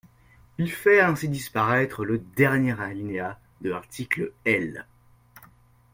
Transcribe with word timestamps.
Il 0.57 0.71
fait 0.71 0.99
ainsi 0.99 1.29
disparaître 1.29 2.03
le 2.05 2.17
dernier 2.17 2.73
alinéa 2.81 3.39
de 3.61 3.69
l’article 3.69 4.33
L. 4.45 4.87